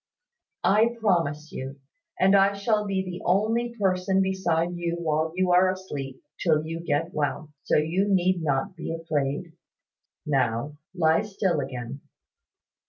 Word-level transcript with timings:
"I 0.63 0.97
promise 0.99 1.51
you. 1.51 1.79
And 2.19 2.35
I 2.35 2.53
shall 2.53 2.87
be 2.87 3.05
the 3.05 3.21
only 3.23 3.75
person 3.79 4.23
beside 4.23 4.73
you 4.73 4.95
while 4.95 5.31
you 5.35 5.51
are 5.51 5.71
asleep, 5.71 6.23
till 6.41 6.65
you 6.65 6.79
get 6.79 7.13
well. 7.13 7.51
So 7.65 7.77
you 7.77 8.07
need 8.09 8.41
not 8.41 8.75
be 8.75 8.91
afraid. 8.91 9.53
Now, 10.25 10.75
lie 10.95 11.21
still 11.21 11.59
again." 11.59 12.01